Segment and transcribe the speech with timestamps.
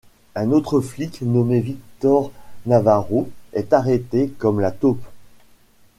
[0.33, 2.31] Un autre flic nommé Victor
[2.65, 5.05] Navarro est arrêté comme la taupe.